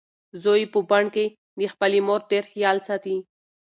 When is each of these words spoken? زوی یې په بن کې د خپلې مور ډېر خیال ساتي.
زوی 0.41 0.61
یې 0.65 0.71
په 0.73 0.79
بن 0.89 1.05
کې 1.15 1.25
د 1.59 1.61
خپلې 1.73 1.99
مور 2.07 2.21
ډېر 2.31 2.43
خیال 2.51 2.77
ساتي. 2.87 3.15